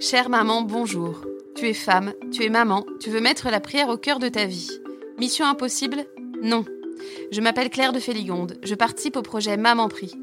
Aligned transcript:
Chère 0.00 0.28
maman, 0.28 0.62
bonjour. 0.62 1.22
Tu 1.56 1.66
es 1.66 1.74
femme, 1.74 2.12
tu 2.30 2.44
es 2.44 2.50
maman, 2.50 2.84
tu 3.00 3.10
veux 3.10 3.20
mettre 3.20 3.50
la 3.50 3.58
prière 3.58 3.88
au 3.88 3.96
cœur 3.96 4.20
de 4.20 4.28
ta 4.28 4.44
vie. 4.44 4.70
Mission 5.18 5.44
impossible 5.44 6.04
Non. 6.40 6.64
Je 7.32 7.40
m'appelle 7.40 7.68
Claire 7.68 7.92
de 7.92 7.98
Féligonde, 7.98 8.58
je 8.62 8.76
participe 8.76 9.16
au 9.16 9.22
projet 9.22 9.56
Maman 9.56 9.88
Prie. 9.88 10.14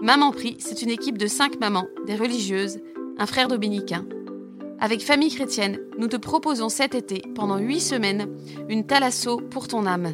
Maman 0.00 0.30
Prie, 0.30 0.56
c'est 0.60 0.82
une 0.82 0.90
équipe 0.90 1.18
de 1.18 1.26
cinq 1.26 1.58
mamans, 1.58 1.88
des 2.06 2.14
religieuses, 2.14 2.78
un 3.18 3.26
frère 3.26 3.48
dominicain. 3.48 4.06
Avec 4.78 5.02
Famille 5.02 5.34
Chrétienne, 5.34 5.80
nous 5.98 6.06
te 6.06 6.16
proposons 6.16 6.68
cet 6.68 6.94
été, 6.94 7.22
pendant 7.34 7.58
huit 7.58 7.80
semaines, 7.80 8.28
une 8.68 8.86
thalasso 8.86 9.38
pour 9.38 9.66
ton 9.66 9.86
âme. 9.86 10.12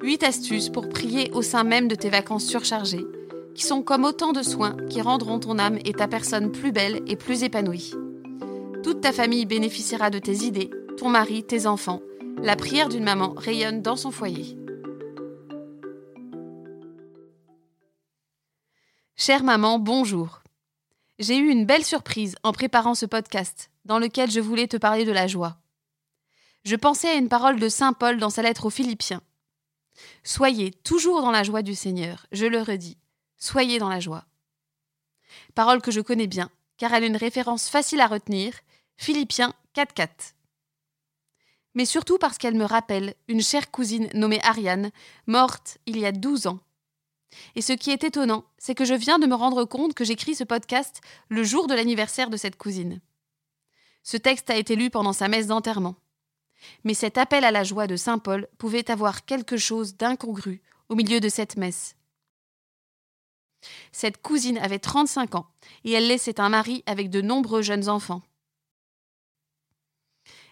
Huit 0.00 0.22
astuces 0.22 0.70
pour 0.70 0.88
prier 0.88 1.30
au 1.34 1.42
sein 1.42 1.64
même 1.64 1.86
de 1.86 1.96
tes 1.96 2.08
vacances 2.08 2.46
surchargées, 2.46 3.04
qui 3.54 3.66
sont 3.66 3.82
comme 3.82 4.04
autant 4.04 4.32
de 4.32 4.42
soins 4.42 4.76
qui 4.88 5.02
rendront 5.02 5.38
ton 5.38 5.58
âme 5.58 5.78
et 5.84 5.92
ta 5.92 6.08
personne 6.08 6.50
plus 6.50 6.72
belle 6.72 7.02
et 7.06 7.16
plus 7.16 7.42
épanouie. 7.42 7.92
Ta 9.02 9.12
famille 9.12 9.46
bénéficiera 9.46 10.10
de 10.10 10.20
tes 10.20 10.44
idées, 10.44 10.70
ton 10.96 11.08
mari, 11.08 11.42
tes 11.42 11.66
enfants. 11.66 12.00
La 12.40 12.54
prière 12.54 12.88
d'une 12.88 13.02
maman 13.02 13.34
rayonne 13.36 13.82
dans 13.82 13.96
son 13.96 14.12
foyer. 14.12 14.56
Chère 19.16 19.42
maman, 19.42 19.80
bonjour. 19.80 20.44
J'ai 21.18 21.36
eu 21.36 21.48
une 21.48 21.66
belle 21.66 21.84
surprise 21.84 22.36
en 22.44 22.52
préparant 22.52 22.94
ce 22.94 23.04
podcast, 23.04 23.72
dans 23.84 23.98
lequel 23.98 24.30
je 24.30 24.38
voulais 24.38 24.68
te 24.68 24.76
parler 24.76 25.04
de 25.04 25.10
la 25.10 25.26
joie. 25.26 25.56
Je 26.64 26.76
pensais 26.76 27.08
à 27.08 27.14
une 27.14 27.28
parole 27.28 27.58
de 27.58 27.68
Saint 27.68 27.94
Paul 27.94 28.18
dans 28.18 28.30
sa 28.30 28.42
lettre 28.42 28.66
aux 28.66 28.70
Philippiens. 28.70 29.22
Soyez 30.22 30.70
toujours 30.70 31.22
dans 31.22 31.32
la 31.32 31.42
joie 31.42 31.62
du 31.62 31.74
Seigneur, 31.74 32.26
je 32.30 32.46
le 32.46 32.62
redis, 32.62 32.98
soyez 33.36 33.80
dans 33.80 33.88
la 33.88 33.98
joie. 33.98 34.26
Parole 35.56 35.82
que 35.82 35.90
je 35.90 36.00
connais 36.00 36.28
bien, 36.28 36.50
car 36.76 36.94
elle 36.94 37.02
a 37.02 37.08
une 37.08 37.16
référence 37.16 37.68
facile 37.68 38.00
à 38.00 38.06
retenir, 38.06 38.54
Philippiens 39.02 39.52
4.4. 39.74 40.34
Mais 41.74 41.86
surtout 41.86 42.18
parce 42.18 42.38
qu'elle 42.38 42.54
me 42.54 42.64
rappelle 42.64 43.16
une 43.26 43.42
chère 43.42 43.72
cousine 43.72 44.08
nommée 44.14 44.40
Ariane, 44.44 44.92
morte 45.26 45.78
il 45.86 45.98
y 45.98 46.06
a 46.06 46.12
12 46.12 46.46
ans 46.46 46.60
et 47.56 47.62
ce 47.62 47.72
qui 47.72 47.90
est 47.90 48.04
étonnant, 48.04 48.44
c'est 48.58 48.76
que 48.76 48.84
je 48.84 48.94
viens 48.94 49.18
de 49.18 49.26
me 49.26 49.34
rendre 49.34 49.64
compte 49.64 49.94
que 49.94 50.04
j'écris 50.04 50.36
ce 50.36 50.44
podcast 50.44 51.00
le 51.30 51.42
jour 51.42 51.66
de 51.66 51.74
l'anniversaire 51.74 52.30
de 52.30 52.36
cette 52.36 52.54
cousine. 52.54 53.00
Ce 54.04 54.16
texte 54.16 54.50
a 54.50 54.56
été 54.56 54.76
lu 54.76 54.88
pendant 54.88 55.12
sa 55.12 55.26
messe 55.26 55.48
d'enterrement. 55.48 55.96
Mais 56.84 56.94
cet 56.94 57.18
appel 57.18 57.42
à 57.42 57.50
la 57.50 57.64
joie 57.64 57.88
de 57.88 57.96
Saint 57.96 58.18
Paul 58.18 58.46
pouvait 58.56 58.88
avoir 58.88 59.24
quelque 59.24 59.56
chose 59.56 59.96
d'incongru 59.96 60.62
au 60.88 60.94
milieu 60.94 61.18
de 61.18 61.28
cette 61.28 61.56
messe. 61.56 61.96
Cette 63.90 64.22
cousine 64.22 64.58
avait 64.58 64.78
35 64.78 65.34
ans 65.34 65.48
et 65.82 65.90
elle 65.90 66.06
laissait 66.06 66.38
un 66.38 66.50
mari 66.50 66.84
avec 66.86 67.10
de 67.10 67.20
nombreux 67.20 67.62
jeunes 67.62 67.88
enfants. 67.88 68.22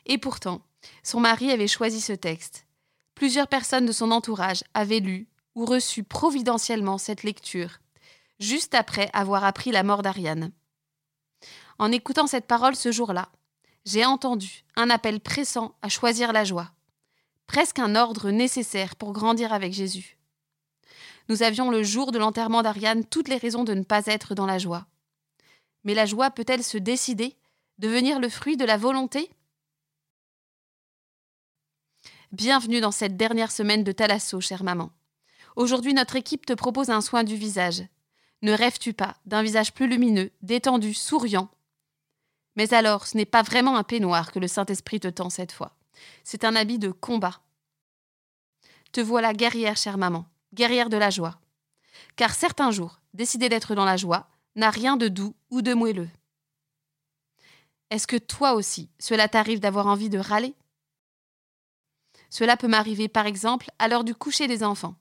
Et 0.07 0.19
pourtant, 0.19 0.63
son 1.03 1.21
mari 1.21 1.51
avait 1.51 1.69
choisi 1.69 2.01
ce 2.01 2.13
texte. 2.13 2.67
Plusieurs 3.15 3.49
personnes 3.49 3.87
de 3.87 3.93
son 3.93 4.11
entourage 4.11 4.65
avaient 4.75 5.01
lu, 5.01 5.29
ou 5.55 5.65
reçu 5.65 6.03
providentiellement 6.03 6.99
cette 6.99 7.23
lecture, 7.23 7.79
juste 8.39 8.75
après 8.75 9.11
avoir 9.13 9.45
appris 9.45 9.71
la 9.73 9.83
mort 9.83 10.03
d'Ariane. 10.03 10.53
En 11.79 11.93
écoutant 11.93 12.27
cette 12.27 12.47
parole 12.47 12.77
ce 12.77 12.93
jour-là, 12.93 13.31
j'ai 13.85 14.05
entendu 14.05 14.65
un 14.77 14.91
appel 14.91 15.21
pressant 15.21 15.75
à 15.83 15.89
choisir 15.89 16.33
la 16.33 16.45
joie, 16.45 16.71
presque 17.47 17.79
un 17.79 17.97
ordre 17.97 18.31
nécessaire 18.31 18.97
pour 18.97 19.13
grandir 19.13 19.53
avec 19.53 19.73
Jésus. 19.73 20.19
Nous 21.29 21.43
avions 21.43 21.71
le 21.71 21.83
jour 21.83 22.13
de 22.13 22.19
l'enterrement 22.19 22.63
d'Ariane 22.63 23.05
toutes 23.05 23.29
les 23.29 23.37
raisons 23.37 23.65
de 23.65 23.75
ne 23.75 23.85
pas 23.85 24.07
être 24.07 24.35
dans 24.35 24.47
la 24.47 24.59
joie. 24.59 24.87
Mais 25.85 25.95
la 25.95 26.07
joie 26.07 26.31
peut-elle 26.31 26.63
se 26.63 26.77
décider, 26.79 27.37
devenir 27.79 28.21
le 28.21 28.29
fruit 28.29 28.57
de 28.57 28.65
la 28.65 28.77
volonté 28.77 29.31
Bienvenue 32.33 32.81
dans 32.81 32.93
cette 32.93 33.17
dernière 33.17 33.51
semaine 33.51 33.83
de 33.83 33.91
Talasso, 33.91 34.41
chère 34.41 34.63
maman. 34.63 34.93
Aujourd'hui, 35.57 35.95
notre 35.95 36.15
équipe 36.15 36.47
te 36.47 36.53
propose 36.53 36.89
un 36.89 37.01
soin 37.01 37.25
du 37.25 37.35
visage. 37.35 37.83
Ne 38.43 38.53
rêves-tu 38.53 38.93
pas 38.93 39.17
d'un 39.27 39.43
visage 39.43 39.75
plus 39.75 39.89
lumineux, 39.89 40.31
détendu, 40.41 40.95
souriant? 40.95 41.49
Mais 42.55 42.73
alors, 42.73 43.09
ce 43.09 43.17
n'est 43.17 43.25
pas 43.25 43.43
vraiment 43.43 43.77
un 43.77 43.83
peignoir 43.83 44.31
que 44.31 44.39
le 44.39 44.47
Saint-Esprit 44.47 45.01
te 45.01 45.09
tend 45.09 45.29
cette 45.29 45.51
fois. 45.51 45.77
C'est 46.23 46.45
un 46.45 46.55
habit 46.55 46.79
de 46.79 46.93
combat. 46.93 47.41
Te 48.93 49.01
voilà 49.01 49.33
guerrière, 49.33 49.77
chère 49.77 49.99
maman, 49.99 50.25
guerrière 50.55 50.89
de 50.89 50.99
la 50.99 51.11
joie. 51.11 51.41
Car 52.15 52.33
certains 52.33 52.71
jours, 52.71 53.01
décider 53.13 53.49
d'être 53.49 53.75
dans 53.75 53.85
la 53.85 53.97
joie 53.97 54.29
n'a 54.55 54.71
rien 54.71 54.97
de 54.97 55.09
doux 55.09 55.35
ou 55.51 55.63
de 55.63 55.75
moelleux. 55.75 56.09
Est-ce 57.91 58.07
que 58.07 58.19
toi 58.19 58.53
aussi, 58.53 58.89
cela 59.01 59.27
t'arrive 59.27 59.59
d'avoir 59.59 59.89
envie 59.89 60.11
de 60.11 60.19
râler? 60.19 60.55
Cela 62.31 62.57
peut 62.57 62.69
m'arriver 62.69 63.09
par 63.09 63.27
exemple 63.27 63.71
à 63.79 63.89
l'heure 63.89 64.05
du 64.05 64.15
coucher 64.15 64.47
des 64.47 64.63
enfants. 64.63 64.95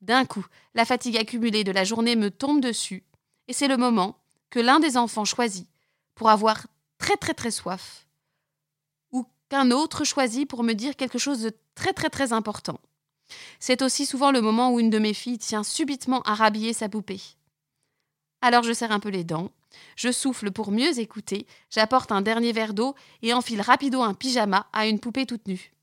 D'un 0.00 0.24
coup, 0.24 0.46
la 0.74 0.84
fatigue 0.84 1.16
accumulée 1.16 1.64
de 1.64 1.72
la 1.72 1.84
journée 1.84 2.16
me 2.16 2.30
tombe 2.30 2.60
dessus, 2.60 3.04
et 3.48 3.52
c'est 3.52 3.68
le 3.68 3.76
moment 3.76 4.16
que 4.50 4.60
l'un 4.60 4.78
des 4.78 4.96
enfants 4.96 5.24
choisit 5.24 5.68
pour 6.14 6.30
avoir 6.30 6.66
très 6.98 7.16
très 7.16 7.34
très 7.34 7.50
soif, 7.50 8.06
ou 9.10 9.26
qu'un 9.48 9.70
autre 9.72 10.04
choisit 10.04 10.48
pour 10.48 10.62
me 10.62 10.74
dire 10.74 10.96
quelque 10.96 11.18
chose 11.18 11.42
de 11.42 11.52
très 11.74 11.92
très 11.92 12.10
très 12.10 12.32
important. 12.32 12.78
C'est 13.58 13.82
aussi 13.82 14.06
souvent 14.06 14.30
le 14.30 14.40
moment 14.40 14.72
où 14.72 14.78
une 14.78 14.90
de 14.90 14.98
mes 14.98 15.14
filles 15.14 15.38
tient 15.38 15.64
subitement 15.64 16.22
à 16.22 16.34
rhabiller 16.34 16.72
sa 16.72 16.88
poupée. 16.88 17.20
Alors 18.42 18.62
je 18.62 18.72
serre 18.72 18.92
un 18.92 19.00
peu 19.00 19.08
les 19.08 19.24
dents, 19.24 19.50
je 19.96 20.12
souffle 20.12 20.52
pour 20.52 20.70
mieux 20.70 20.98
écouter, 21.00 21.46
j'apporte 21.70 22.12
un 22.12 22.20
dernier 22.20 22.52
verre 22.52 22.74
d'eau 22.74 22.94
et 23.22 23.32
enfile 23.32 23.62
rapido 23.62 24.02
un 24.02 24.14
pyjama 24.14 24.68
à 24.72 24.86
une 24.86 25.00
poupée 25.00 25.26
toute 25.26 25.48
nue. 25.48 25.73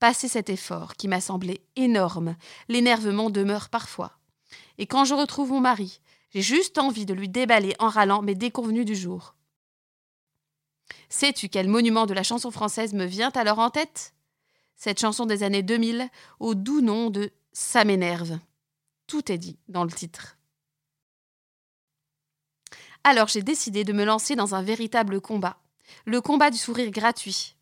Passé 0.00 0.28
cet 0.28 0.48
effort 0.48 0.94
qui 0.94 1.08
m'a 1.08 1.20
semblé 1.20 1.60
énorme, 1.76 2.34
l'énervement 2.68 3.28
demeure 3.28 3.68
parfois. 3.68 4.18
Et 4.78 4.86
quand 4.86 5.04
je 5.04 5.12
retrouve 5.12 5.50
mon 5.50 5.60
mari, 5.60 6.00
j'ai 6.30 6.40
juste 6.40 6.78
envie 6.78 7.04
de 7.04 7.12
lui 7.12 7.28
déballer 7.28 7.74
en 7.78 7.88
râlant 7.88 8.22
mes 8.22 8.34
déconvenus 8.34 8.86
du 8.86 8.96
jour. 8.96 9.34
Sais-tu 11.10 11.50
quel 11.50 11.68
monument 11.68 12.06
de 12.06 12.14
la 12.14 12.22
chanson 12.22 12.50
française 12.50 12.94
me 12.94 13.04
vient 13.04 13.30
alors 13.34 13.58
en 13.58 13.68
tête? 13.68 14.14
Cette 14.74 14.98
chanson 14.98 15.26
des 15.26 15.42
années 15.42 15.62
2000 15.62 16.08
au 16.38 16.54
doux 16.54 16.80
nom 16.80 17.10
de 17.10 17.30
Ça 17.52 17.84
m'énerve. 17.84 18.38
Tout 19.06 19.30
est 19.30 19.38
dit 19.38 19.58
dans 19.68 19.84
le 19.84 19.90
titre. 19.90 20.38
Alors 23.04 23.28
j'ai 23.28 23.42
décidé 23.42 23.84
de 23.84 23.92
me 23.92 24.04
lancer 24.04 24.34
dans 24.34 24.54
un 24.54 24.62
véritable 24.62 25.20
combat, 25.20 25.58
le 26.06 26.22
combat 26.22 26.50
du 26.50 26.56
sourire 26.56 26.90
gratuit. 26.90 27.56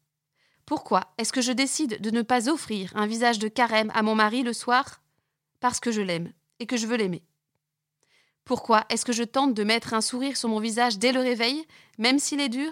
Pourquoi 0.69 1.15
est-ce 1.17 1.33
que 1.33 1.41
je 1.41 1.51
décide 1.51 1.99
de 2.03 2.11
ne 2.11 2.21
pas 2.21 2.51
offrir 2.51 2.93
un 2.95 3.06
visage 3.06 3.39
de 3.39 3.49
carême 3.49 3.91
à 3.95 4.03
mon 4.03 4.15
mari 4.15 4.43
le 4.43 4.53
soir? 4.53 5.01
Parce 5.61 5.81
que 5.81 5.91
je 5.91 6.03
l'aime 6.03 6.31
et 6.59 6.67
que 6.67 6.77
je 6.77 6.87
veux 6.87 6.99
l'aimer. 6.99 7.23
Pourquoi 8.45 8.84
est-ce 8.91 9.07
que 9.07 9.15
je 9.15 9.23
tente 9.23 9.55
de 9.55 9.65
mettre 9.65 9.95
un 9.95 10.03
sourire 10.03 10.37
sur 10.37 10.51
mon 10.51 10.61
visage 10.61 10.99
dès 10.99 11.12
le 11.12 11.21
réveil, 11.21 11.65
même 11.97 12.19
s'il 12.19 12.39
est 12.39 12.51
dur? 12.51 12.71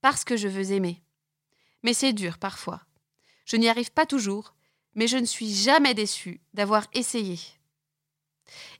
Parce 0.00 0.24
que 0.24 0.38
je 0.38 0.48
veux 0.48 0.72
aimer. 0.72 1.02
Mais 1.82 1.92
c'est 1.92 2.14
dur 2.14 2.38
parfois. 2.38 2.80
Je 3.44 3.56
n'y 3.56 3.68
arrive 3.68 3.92
pas 3.92 4.06
toujours, 4.06 4.54
mais 4.94 5.06
je 5.06 5.18
ne 5.18 5.26
suis 5.26 5.52
jamais 5.52 5.92
déçue 5.92 6.40
d'avoir 6.54 6.86
essayé. 6.94 7.38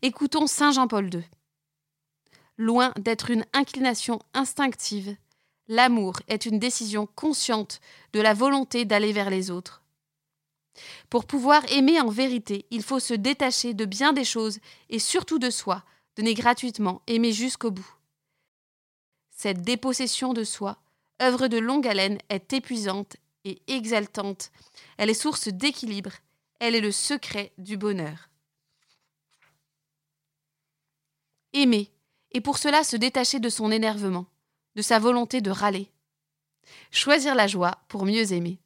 Écoutons 0.00 0.46
Saint 0.46 0.72
Jean-Paul 0.72 1.12
II. 1.12 1.24
Loin 2.56 2.94
d'être 2.96 3.30
une 3.30 3.44
inclination 3.52 4.18
instinctive, 4.32 5.14
L'amour 5.68 6.20
est 6.28 6.44
une 6.44 6.58
décision 6.58 7.06
consciente 7.06 7.80
de 8.12 8.20
la 8.20 8.34
volonté 8.34 8.84
d'aller 8.84 9.12
vers 9.12 9.30
les 9.30 9.50
autres. 9.50 9.82
Pour 11.08 11.24
pouvoir 11.24 11.62
aimer 11.72 12.00
en 12.00 12.08
vérité, 12.08 12.66
il 12.70 12.82
faut 12.82 13.00
se 13.00 13.14
détacher 13.14 13.72
de 13.72 13.84
bien 13.84 14.12
des 14.12 14.24
choses 14.24 14.58
et 14.90 14.98
surtout 14.98 15.38
de 15.38 15.50
soi, 15.50 15.84
donner 16.16 16.34
gratuitement, 16.34 17.02
aimer 17.06 17.32
jusqu'au 17.32 17.70
bout. 17.70 17.94
Cette 19.30 19.62
dépossession 19.62 20.32
de 20.32 20.44
soi, 20.44 20.78
œuvre 21.22 21.48
de 21.48 21.58
longue 21.58 21.86
haleine, 21.86 22.18
est 22.28 22.52
épuisante 22.52 23.16
et 23.44 23.62
exaltante. 23.66 24.50
Elle 24.98 25.10
est 25.10 25.14
source 25.14 25.48
d'équilibre. 25.48 26.12
Elle 26.60 26.74
est 26.74 26.80
le 26.80 26.92
secret 26.92 27.52
du 27.58 27.76
bonheur. 27.76 28.28
Aimer, 31.52 31.90
et 32.32 32.40
pour 32.40 32.58
cela 32.58 32.84
se 32.84 32.96
détacher 32.96 33.38
de 33.38 33.48
son 33.48 33.70
énervement 33.70 34.26
de 34.74 34.82
sa 34.82 34.98
volonté 34.98 35.40
de 35.40 35.50
râler. 35.50 35.90
Choisir 36.90 37.34
la 37.34 37.46
joie 37.46 37.78
pour 37.88 38.04
mieux 38.04 38.32
aimer. 38.32 38.58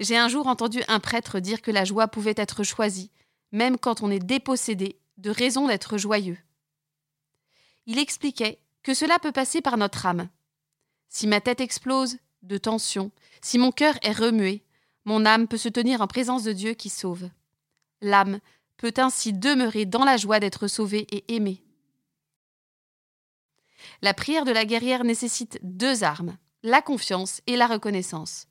J'ai 0.00 0.16
un 0.16 0.28
jour 0.28 0.46
entendu 0.46 0.82
un 0.88 1.00
prêtre 1.00 1.40
dire 1.40 1.60
que 1.60 1.70
la 1.70 1.84
joie 1.84 2.08
pouvait 2.08 2.34
être 2.36 2.62
choisie, 2.64 3.10
même 3.52 3.78
quand 3.78 4.02
on 4.02 4.10
est 4.10 4.18
dépossédé 4.18 4.98
de 5.18 5.30
raison 5.30 5.68
d'être 5.68 5.98
joyeux. 5.98 6.38
Il 7.86 7.98
expliquait 7.98 8.60
que 8.82 8.94
cela 8.94 9.18
peut 9.18 9.32
passer 9.32 9.60
par 9.60 9.76
notre 9.76 10.06
âme. 10.06 10.28
Si 11.08 11.26
ma 11.26 11.40
tête 11.40 11.60
explose 11.60 12.16
de 12.42 12.56
tension, 12.56 13.10
si 13.42 13.58
mon 13.58 13.72
cœur 13.72 13.94
est 14.02 14.12
remué, 14.12 14.62
mon 15.04 15.26
âme 15.26 15.48
peut 15.48 15.58
se 15.58 15.68
tenir 15.68 16.00
en 16.00 16.06
présence 16.06 16.44
de 16.44 16.52
Dieu 16.52 16.74
qui 16.74 16.88
sauve. 16.88 17.28
L'âme 18.00 18.40
peut 18.76 18.94
ainsi 18.96 19.32
demeurer 19.32 19.84
dans 19.84 20.04
la 20.04 20.16
joie 20.16 20.40
d'être 20.40 20.66
sauvée 20.66 21.06
et 21.10 21.34
aimée. 21.34 21.62
La 24.02 24.14
prière 24.14 24.44
de 24.44 24.52
la 24.52 24.64
guerrière 24.64 25.04
nécessite 25.04 25.58
deux 25.62 26.04
armes, 26.04 26.36
la 26.62 26.82
confiance 26.82 27.40
et 27.46 27.56
la 27.56 27.66
reconnaissance. 27.66 28.46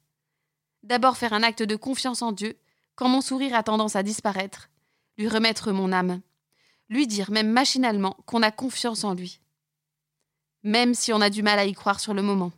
D'abord 0.83 1.17
faire 1.17 1.33
un 1.33 1.43
acte 1.43 1.63
de 1.63 1.75
confiance 1.75 2.21
en 2.21 2.31
Dieu, 2.31 2.57
quand 2.95 3.09
mon 3.09 3.21
sourire 3.21 3.55
a 3.55 3.63
tendance 3.63 3.95
à 3.95 4.03
disparaître, 4.03 4.69
lui 5.17 5.27
remettre 5.27 5.71
mon 5.71 5.91
âme, 5.91 6.21
lui 6.89 7.07
dire 7.07 7.31
même 7.31 7.49
machinalement 7.51 8.17
qu'on 8.25 8.41
a 8.41 8.51
confiance 8.51 9.03
en 9.03 9.13
lui, 9.13 9.39
même 10.63 10.93
si 10.93 11.13
on 11.13 11.21
a 11.21 11.29
du 11.29 11.43
mal 11.43 11.59
à 11.59 11.65
y 11.65 11.73
croire 11.73 11.99
sur 11.99 12.13
le 12.13 12.21
moment. 12.21 12.51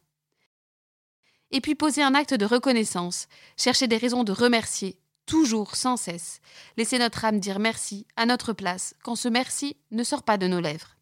Et 1.51 1.61
puis 1.61 1.75
poser 1.75 2.01
un 2.01 2.15
acte 2.15 2.33
de 2.33 2.45
reconnaissance, 2.45 3.27
chercher 3.57 3.87
des 3.87 3.97
raisons 3.97 4.23
de 4.23 4.31
remercier, 4.31 4.99
toujours 5.25 5.75
sans 5.75 5.97
cesse, 5.97 6.39
laisser 6.77 6.97
notre 6.97 7.25
âme 7.25 7.39
dire 7.39 7.59
merci 7.59 8.07
à 8.15 8.25
notre 8.25 8.53
place 8.53 8.95
quand 9.03 9.15
ce 9.15 9.27
merci 9.27 9.75
ne 9.91 10.03
sort 10.03 10.23
pas 10.23 10.37
de 10.37 10.47
nos 10.47 10.61
lèvres. 10.61 10.95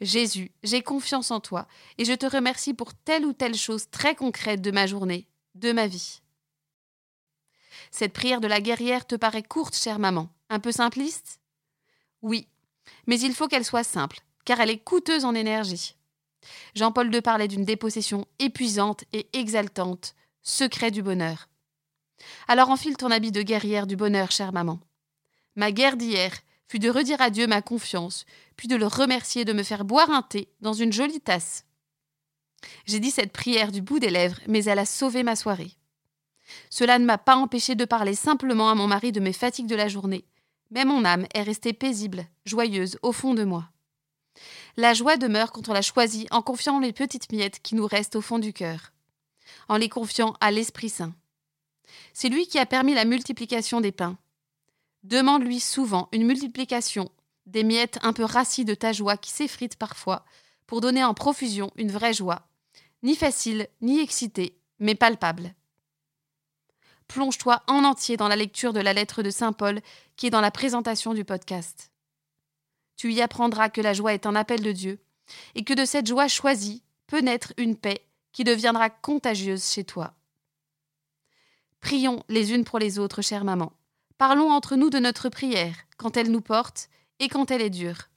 Jésus, 0.00 0.50
j'ai 0.62 0.82
confiance 0.82 1.30
en 1.30 1.40
toi 1.40 1.66
et 1.98 2.04
je 2.04 2.12
te 2.12 2.26
remercie 2.26 2.74
pour 2.74 2.94
telle 2.94 3.24
ou 3.24 3.32
telle 3.32 3.54
chose 3.54 3.88
très 3.90 4.14
concrète 4.14 4.60
de 4.60 4.70
ma 4.70 4.86
journée, 4.86 5.28
de 5.54 5.72
ma 5.72 5.86
vie. 5.86 6.20
Cette 7.90 8.12
prière 8.12 8.40
de 8.40 8.48
la 8.48 8.60
guerrière 8.60 9.06
te 9.06 9.14
paraît 9.14 9.42
courte, 9.42 9.76
chère 9.76 9.98
maman, 9.98 10.28
un 10.50 10.58
peu 10.58 10.72
simpliste? 10.72 11.40
Oui, 12.22 12.48
mais 13.06 13.20
il 13.20 13.34
faut 13.34 13.48
qu'elle 13.48 13.64
soit 13.64 13.84
simple, 13.84 14.20
car 14.44 14.60
elle 14.60 14.70
est 14.70 14.82
coûteuse 14.82 15.24
en 15.24 15.34
énergie. 15.34 15.96
Jean-Paul 16.74 17.14
II 17.14 17.22
parlait 17.22 17.48
d'une 17.48 17.64
dépossession 17.64 18.26
épuisante 18.38 19.04
et 19.12 19.28
exaltante, 19.32 20.14
secret 20.42 20.90
du 20.90 21.02
bonheur. 21.02 21.48
Alors 22.48 22.70
enfile 22.70 22.96
ton 22.96 23.10
habit 23.10 23.32
de 23.32 23.42
guerrière 23.42 23.86
du 23.86 23.96
bonheur, 23.96 24.30
chère 24.30 24.52
maman. 24.52 24.80
Ma 25.56 25.72
guerre 25.72 25.96
d'hier 25.96 26.32
fut 26.74 26.80
de 26.80 26.90
redire 26.90 27.20
à 27.20 27.30
Dieu 27.30 27.46
ma 27.46 27.62
confiance, 27.62 28.26
puis 28.56 28.66
de 28.66 28.74
le 28.74 28.88
remercier 28.88 29.44
de 29.44 29.52
me 29.52 29.62
faire 29.62 29.84
boire 29.84 30.10
un 30.10 30.22
thé 30.22 30.48
dans 30.60 30.72
une 30.72 30.92
jolie 30.92 31.20
tasse. 31.20 31.66
J'ai 32.84 32.98
dit 32.98 33.12
cette 33.12 33.30
prière 33.30 33.70
du 33.70 33.80
bout 33.80 34.00
des 34.00 34.10
lèvres, 34.10 34.40
mais 34.48 34.64
elle 34.64 34.80
a 34.80 34.84
sauvé 34.84 35.22
ma 35.22 35.36
soirée. 35.36 35.70
Cela 36.70 36.98
ne 36.98 37.04
m'a 37.04 37.16
pas 37.16 37.36
empêché 37.36 37.76
de 37.76 37.84
parler 37.84 38.16
simplement 38.16 38.70
à 38.70 38.74
mon 38.74 38.88
mari 38.88 39.12
de 39.12 39.20
mes 39.20 39.32
fatigues 39.32 39.68
de 39.68 39.76
la 39.76 39.86
journée, 39.86 40.24
mais 40.72 40.84
mon 40.84 41.04
âme 41.04 41.28
est 41.32 41.44
restée 41.44 41.74
paisible, 41.74 42.26
joyeuse 42.44 42.98
au 43.02 43.12
fond 43.12 43.34
de 43.34 43.44
moi. 43.44 43.68
La 44.76 44.94
joie 44.94 45.16
demeure 45.16 45.52
quand 45.52 45.68
on 45.68 45.74
la 45.74 45.80
choisit 45.80 46.26
en 46.32 46.42
confiant 46.42 46.80
les 46.80 46.92
petites 46.92 47.30
miettes 47.30 47.60
qui 47.62 47.76
nous 47.76 47.86
restent 47.86 48.16
au 48.16 48.20
fond 48.20 48.40
du 48.40 48.52
cœur, 48.52 48.92
en 49.68 49.76
les 49.76 49.88
confiant 49.88 50.34
à 50.40 50.50
l'Esprit 50.50 50.90
Saint. 50.90 51.14
C'est 52.14 52.30
lui 52.30 52.48
qui 52.48 52.58
a 52.58 52.66
permis 52.66 52.94
la 52.94 53.04
multiplication 53.04 53.80
des 53.80 53.92
pains. 53.92 54.18
Demande-lui 55.04 55.60
souvent 55.60 56.08
une 56.12 56.26
multiplication 56.26 57.10
des 57.44 57.62
miettes 57.62 57.98
un 58.02 58.14
peu 58.14 58.24
rassis 58.24 58.64
de 58.64 58.74
ta 58.74 58.92
joie 58.92 59.18
qui 59.18 59.30
s'effritent 59.30 59.76
parfois, 59.76 60.24
pour 60.66 60.80
donner 60.80 61.04
en 61.04 61.12
profusion 61.12 61.70
une 61.76 61.92
vraie 61.92 62.14
joie, 62.14 62.48
ni 63.02 63.14
facile, 63.14 63.68
ni 63.82 64.00
excitée, 64.00 64.58
mais 64.78 64.94
palpable. 64.94 65.54
Plonge-toi 67.06 67.62
en 67.66 67.84
entier 67.84 68.16
dans 68.16 68.28
la 68.28 68.36
lecture 68.36 68.72
de 68.72 68.80
la 68.80 68.94
lettre 68.94 69.22
de 69.22 69.28
Saint 69.28 69.52
Paul 69.52 69.82
qui 70.16 70.26
est 70.26 70.30
dans 70.30 70.40
la 70.40 70.50
présentation 70.50 71.12
du 71.12 71.22
podcast. 71.22 71.92
Tu 72.96 73.12
y 73.12 73.20
apprendras 73.20 73.68
que 73.68 73.82
la 73.82 73.92
joie 73.92 74.14
est 74.14 74.24
un 74.24 74.34
appel 74.34 74.62
de 74.62 74.72
Dieu, 74.72 75.00
et 75.54 75.64
que 75.64 75.74
de 75.74 75.84
cette 75.84 76.06
joie 76.06 76.28
choisie 76.28 76.82
peut 77.06 77.20
naître 77.20 77.52
une 77.58 77.76
paix 77.76 78.06
qui 78.32 78.42
deviendra 78.42 78.88
contagieuse 78.88 79.64
chez 79.70 79.84
toi. 79.84 80.14
Prions 81.80 82.22
les 82.30 82.54
unes 82.54 82.64
pour 82.64 82.78
les 82.78 82.98
autres, 82.98 83.20
chère 83.20 83.44
maman. 83.44 83.72
Parlons 84.18 84.50
entre 84.50 84.76
nous 84.76 84.90
de 84.90 84.98
notre 84.98 85.28
prière, 85.28 85.74
quand 85.96 86.16
elle 86.16 86.30
nous 86.30 86.40
porte 86.40 86.88
et 87.18 87.28
quand 87.28 87.50
elle 87.50 87.62
est 87.62 87.70
dure. 87.70 88.08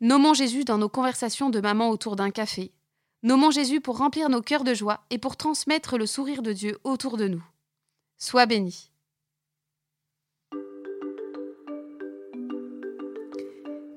Nommons 0.00 0.34
Jésus 0.34 0.64
dans 0.64 0.78
nos 0.78 0.88
conversations 0.88 1.48
de 1.48 1.60
maman 1.60 1.88
autour 1.88 2.16
d'un 2.16 2.30
café. 2.30 2.72
Nommons 3.22 3.50
Jésus 3.50 3.80
pour 3.80 3.96
remplir 3.96 4.28
nos 4.28 4.42
cœurs 4.42 4.64
de 4.64 4.74
joie 4.74 5.04
et 5.08 5.18
pour 5.18 5.36
transmettre 5.36 5.96
le 5.96 6.04
sourire 6.04 6.42
de 6.42 6.52
Dieu 6.52 6.78
autour 6.84 7.16
de 7.16 7.28
nous. 7.28 7.42
Sois 8.18 8.44
béni. 8.44 8.90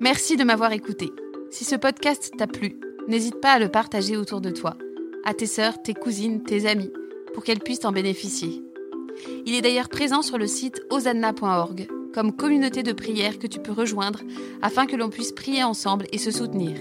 Merci 0.00 0.36
de 0.36 0.44
m'avoir 0.44 0.72
écouté. 0.72 1.10
Si 1.50 1.64
ce 1.64 1.74
podcast 1.74 2.32
t'a 2.38 2.46
plu, 2.46 2.80
n'hésite 3.08 3.40
pas 3.40 3.52
à 3.52 3.58
le 3.58 3.68
partager 3.68 4.16
autour 4.16 4.40
de 4.40 4.50
toi, 4.50 4.76
à 5.24 5.34
tes 5.34 5.46
sœurs, 5.46 5.82
tes 5.82 5.94
cousines, 5.94 6.42
tes 6.42 6.66
amis 6.66 6.90
pour 7.34 7.44
qu'elles 7.44 7.60
puissent 7.60 7.84
en 7.84 7.92
bénéficier. 7.92 8.67
Il 9.46 9.54
est 9.54 9.62
d'ailleurs 9.62 9.88
présent 9.88 10.22
sur 10.22 10.38
le 10.38 10.46
site 10.46 10.82
osanna.org 10.90 11.88
comme 12.14 12.32
communauté 12.32 12.82
de 12.82 12.92
prière 12.92 13.38
que 13.38 13.46
tu 13.46 13.60
peux 13.60 13.72
rejoindre 13.72 14.20
afin 14.62 14.86
que 14.86 14.96
l'on 14.96 15.10
puisse 15.10 15.32
prier 15.32 15.62
ensemble 15.62 16.06
et 16.12 16.18
se 16.18 16.30
soutenir. 16.30 16.78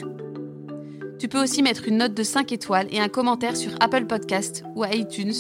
Tu 1.20 1.28
peux 1.28 1.42
aussi 1.42 1.64
mettre 1.64 1.88
une 1.88 1.98
note 1.98 2.14
de 2.14 2.24
5 2.24 2.52
étoiles 2.52 2.88
et 2.92 3.00
un 3.00 3.10
commentaire 3.10 3.58
sur 3.58 3.72
Apple 3.80 4.06
Podcast 4.06 4.64
ou 4.76 4.86
iTunes 4.86 5.34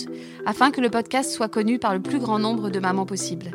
afin 0.46 0.72
que 0.72 0.82
le 0.82 0.90
podcast 0.90 1.32
soit 1.32 1.50
connu 1.50 1.78
par 1.78 1.94
le 1.94 2.02
plus 2.02 2.20
grand 2.20 2.40
nombre 2.40 2.70
de 2.70 2.80
mamans 2.80 3.06
possible. 3.06 3.52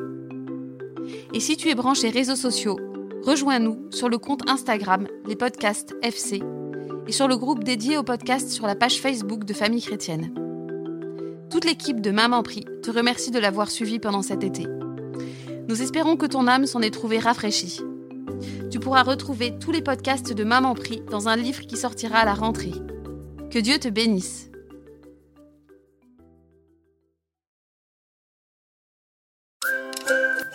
Et 1.35 1.41
si 1.41 1.57
tu 1.57 1.69
es 1.69 1.75
branché 1.75 2.11
réseaux 2.11 2.37
sociaux, 2.37 2.79
rejoins-nous 3.23 3.89
sur 3.91 4.09
le 4.09 4.19
compte 4.19 4.49
Instagram 4.49 5.09
Les 5.27 5.37
Podcasts 5.37 5.97
FC 6.03 6.43
et 7.09 7.13
sur 7.13 7.27
le 7.27 7.37
groupe 7.37 7.65
dédié 7.65 7.97
au 7.97 8.05
podcast 8.05 8.51
sur 8.51 8.67
la 8.67 8.77
page 8.77 9.01
Facebook 9.01 9.45
de 9.45 9.53
Famille 9.53 9.83
Chrétienne. 9.83 10.52
Toute 11.53 11.67
l'équipe 11.67 12.01
de 12.01 12.11
Maman 12.11 12.43
Prie 12.43 12.65
te 12.83 12.91
remercie 12.91 13.31
de 13.31 13.39
l'avoir 13.39 13.71
suivi 13.71 13.99
pendant 13.99 14.23
cet 14.23 14.43
été. 14.43 14.67
Nous 15.69 15.83
espérons 15.83 16.17
que 16.17 16.25
ton 16.25 16.47
âme 16.49 16.65
s'en 16.65 16.81
est 16.81 16.91
trouvée 16.91 17.19
rafraîchie. 17.19 17.83
Tu 18.71 18.81
pourras 18.81 19.03
retrouver 19.03 19.59
tous 19.59 19.71
les 19.71 19.83
podcasts 19.83 20.33
de 20.33 20.45
Maman 20.45 20.75
Prie 20.75 21.03
dans 21.11 21.29
un 21.29 21.37
livre 21.37 21.61
qui 21.67 21.77
sortira 21.77 22.21
à 22.21 22.25
la 22.25 22.33
rentrée. 22.33 22.73
Que 23.51 23.59
Dieu 23.59 23.79
te 23.79 23.89
bénisse. 23.89 24.51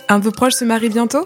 Un 0.10 0.20
peu 0.20 0.32
proche 0.32 0.56
se 0.56 0.66
marie 0.66 0.90
bientôt? 0.90 1.26